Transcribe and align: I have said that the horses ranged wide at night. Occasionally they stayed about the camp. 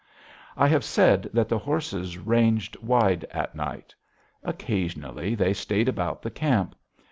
I 0.57 0.67
have 0.67 0.83
said 0.83 1.29
that 1.31 1.47
the 1.47 1.59
horses 1.59 2.17
ranged 2.17 2.75
wide 2.81 3.23
at 3.25 3.53
night. 3.53 3.93
Occasionally 4.43 5.35
they 5.35 5.53
stayed 5.53 5.87
about 5.87 6.23
the 6.23 6.31
camp. 6.31 6.75